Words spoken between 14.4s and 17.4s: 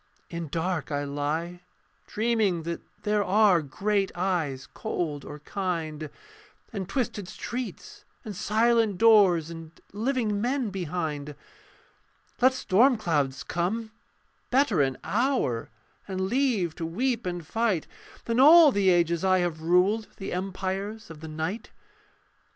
better an hour, And leave to weep